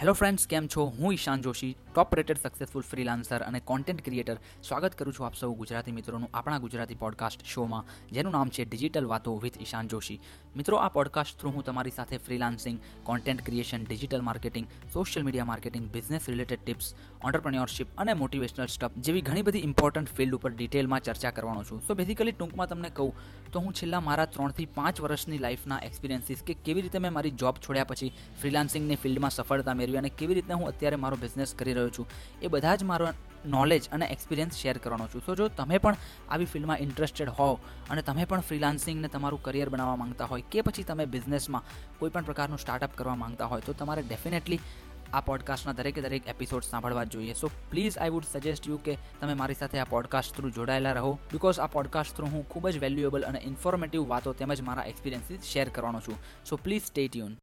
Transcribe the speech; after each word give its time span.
Hello 0.00 0.12
friends 0.12 0.46
કેમ 0.46 0.66
છો? 0.66 0.84
હું 0.98 1.12
Ishan 1.12 1.40
Joshi. 1.42 1.76
Top 1.98 2.14
rated 2.14 2.38
successful 2.42 2.82
freelancer 2.82 3.42
અને 3.42 3.60
કોન્ટેન્ટ 3.60 4.04
ક્રિએટર 4.04 4.36
સ્વાગત 4.62 4.94
કરું 4.94 5.14
છું 5.14 5.26
આપ 5.26 5.34
સૌ 5.34 5.54
ગુજરાતી 5.54 5.92
મિત્રોનું 5.92 6.28
આપણા 6.34 6.58
ગુજરાતી 6.58 6.94
પોડકાસ્ટ 6.94 7.44
શોમાં 7.44 7.84
જેનું 8.12 8.32
નામ 8.32 8.48
છે 8.48 8.64
ડિજિટલ 8.64 9.06
વાતો 9.06 9.38
વિથ 9.38 9.60
ઈશાન 9.60 9.88
જોશી. 9.88 10.20
મિત્રો, 10.56 10.76
આ 10.76 10.88
પોડકાસ્ટ 10.88 11.38
થ્રુ 11.38 11.50
હું 11.50 11.64
તમારી 11.64 11.90
સાથે 11.90 12.18
freelancing 12.18 12.78
content 13.02 13.46
creation 13.46 13.84
digital 13.84 14.20
marketing 14.20 14.66
social 14.92 15.24
media 15.24 15.44
marketing 15.44 15.90
business 15.90 16.28
related 16.28 16.64
tips 16.64 16.94
entrepreneurship 17.24 17.86
અને 17.98 18.14
મોટિવેશનલ 18.14 18.66
સ્ટફ 18.66 18.90
જેવી 18.96 19.20
ઘણી 19.20 19.42
બધી 19.42 19.58
ઇમ્પોર્ટન્ટ 19.58 20.08
ફિલ્ડ 20.08 20.34
ઉપર 20.34 20.50
ડિટેલમાં 20.50 21.00
ચર્ચા 21.00 21.30
કરવાનો 21.30 21.64
છું. 21.64 21.82
સો 21.86 21.94
બેઝિકલી 21.94 22.32
ટૂંકમાં 22.32 22.68
તમને 22.68 22.90
કહું, 22.90 23.12
તો 23.52 23.60
હું 23.60 23.72
છેલ્લા 23.72 24.00
મારા 24.00 24.24
ત્રણથી 24.26 24.66
પાંચ 24.66 25.00
વર્ષની 25.00 25.38
લાઈફના 25.38 25.78
એક્સપિરિયન્સીસ 25.78 26.42
કે 26.46 26.54
કેવી 26.54 26.80
રીતે 26.80 26.98
મેં 26.98 27.12
મારી 27.12 27.30
જોબ 27.30 27.54
છોડ્યા 27.68 27.84
પછી 27.84 28.12
ફ્રીલાન્સિંગની 28.40 28.96
ફિલ્ડમાં 28.96 29.30
સફળતા 29.30 29.74
મેળવી 29.74 29.96
અને 29.96 30.08
કેવી 30.08 30.34
રીતે 30.34 30.54
હું 30.54 30.68
અત્યારે 30.68 30.96
મારો 30.96 31.16
બિઝનેસ 31.20 31.54
કરી 31.54 31.72
રહ્યો 31.72 31.87
છું. 31.90 32.06
એ 32.42 32.46
બધા 32.46 32.76
જ 32.76 32.84
મારો 32.84 33.08
નોલેજ 33.46 33.88
અને 33.92 34.06
એક્સપિરિયન્સ 34.06 34.56
શેર 34.56 34.78
કરવાનો 34.78 35.06
છું. 35.06 35.22
સો 35.26 35.34
જો 35.34 35.48
તમે 35.48 35.78
પણ 35.78 35.96
આવી 36.30 36.44
ફિલ્ડમાં 36.44 36.78
ઇન્ટરેસ્ટેડ 36.78 37.28
હોવ 37.28 37.54
અને 37.90 38.02
તમે 38.02 38.24
પણ 38.24 38.40
ફ્રીલાન્સિંગને 38.40 39.08
તમારું 39.08 39.42
કરિયર 39.42 39.68
બનાવવા 39.68 39.96
માંગતા 39.96 40.24
હોય 40.24 40.42
કે 40.50 40.60
પછી 40.60 40.82
તમે 40.82 41.06
બિઝનેસમાં 41.06 41.62
કોઈ 41.98 42.10
પણ 42.10 42.24
પ્રકારનું 42.24 42.58
સ્ટાર્ટઅપ 42.58 42.90
કરવા 42.94 43.14
માંગતા 43.14 43.44
હોય 43.44 43.60
તો 43.60 43.72
તમારે 43.72 44.02
ડેફિનેટલી 44.02 44.60
આ 45.12 45.20
પોડકાસ્ટના 45.20 45.72
દરેકે 45.72 46.00
દરેક 46.00 46.28
એપિસોડ 46.28 46.62
સાંભળવા 46.62 47.04
જોઈએ. 47.04 47.32
So 47.32 47.50
please 47.70 47.98
I 47.98 48.10
would 48.10 48.24
suggest 48.32 48.68
you 48.68 48.76
કે 48.76 48.96
તમે 49.20 49.34
મારી 49.34 49.54
સાથે 49.54 49.78
આ 49.78 49.84
પોડકાસ્ટ 49.84 50.36
થ્રુ 50.36 50.50
જોડાયેલા 50.50 50.92
રહો 50.92 51.12
બિકોઝ 51.12 51.60
આ 51.60 51.66
પોડકાસ્ટ 51.66 52.16
થ્રુ 52.16 52.26
હું 52.26 52.48
ખૂબ 52.48 52.68
જ 52.68 52.78
વેલ્યુએબલ 52.78 53.22
અને 53.22 53.38
ઇન્ફોર્મેટિવ 53.38 54.08
વાતો 54.08 54.32
તેમજ 54.32 54.60
મારા 54.60 54.82
એક્સપિરિયન્સીસ 54.82 55.40
શેર 55.40 55.68
કરવાનો 55.68 56.00
છું. 56.00 56.14
So 56.48 56.56
please 56.56 56.84
stay 56.84 57.08
tune 57.08 57.36